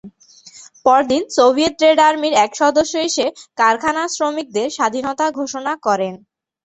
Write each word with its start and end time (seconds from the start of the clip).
পরদিন 0.85 1.23
Soviet 1.35 1.75
red 1.83 1.99
আর্মির 2.07 2.33
এক 2.45 2.51
সদস্য 2.61 2.93
এসে 3.07 3.25
কারখানার 3.57 4.09
শ্রমিকদের 4.15 4.67
স্বাধীনতা 4.77 5.25
ঘোষণা 5.39 5.73
করেন। 5.85 6.13